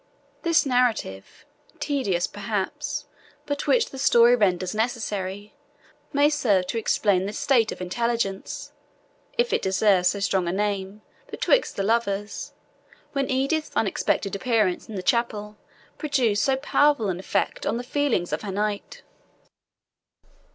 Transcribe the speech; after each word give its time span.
This 0.41 0.65
narrative, 0.65 1.45
tedious 1.79 2.25
perhaps, 2.25 3.05
but 3.45 3.67
which 3.67 3.91
the 3.91 3.99
story 3.99 4.35
renders 4.35 4.73
necessary, 4.73 5.53
may 6.11 6.27
serve 6.27 6.65
to 6.65 6.79
explain 6.79 7.27
the 7.27 7.33
state 7.33 7.71
of 7.71 7.81
intelligence, 7.81 8.71
if 9.37 9.53
it 9.53 9.61
deserves 9.61 10.07
so 10.07 10.19
strong 10.19 10.47
a 10.47 10.51
name, 10.51 11.03
betwixt 11.29 11.75
the 11.75 11.83
lovers, 11.83 12.51
when 13.11 13.29
Edith's 13.29 13.69
unexpected 13.75 14.35
appearance 14.35 14.89
in 14.89 14.95
the 14.95 15.03
chapel 15.03 15.59
produced 15.99 16.43
so 16.43 16.55
powerful 16.55 17.09
an 17.09 17.19
effect 17.19 17.67
on 17.67 17.77
the 17.77 17.83
feelings 17.83 18.33
of 18.33 18.41
her 18.41 18.51
knight. 18.51 19.03